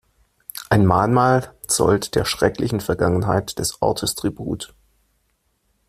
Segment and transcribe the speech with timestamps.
[0.71, 4.73] Ein Mahnmal zollt der schrecklichen Vergangenheit des Ortes Tribut.